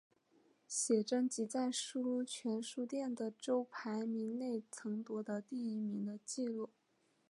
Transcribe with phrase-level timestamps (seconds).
[0.67, 6.71] 写真集在书泉书店的周排名内曾夺得第一名的纪录。